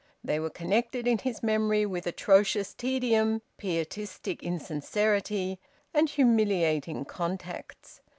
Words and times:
They 0.23 0.39
were 0.39 0.49
connected 0.49 1.05
in 1.05 1.19
his 1.19 1.43
memory 1.43 1.85
with 1.85 2.07
atrocious 2.07 2.73
tedium, 2.73 3.43
pietistic 3.57 4.41
insincerity, 4.41 5.59
and 5.93 6.09
humiliating 6.09 7.05
contacts. 7.05 8.01